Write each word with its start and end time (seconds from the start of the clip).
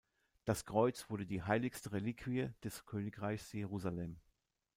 Das 0.45 0.65
Kreuz 0.65 1.11
wurde 1.11 1.27
die 1.27 1.43
heiligste 1.43 1.91
Reliquie 1.91 2.49
des 2.63 2.87
Königreichs 2.87 3.53
Jerusalem. 3.53 4.17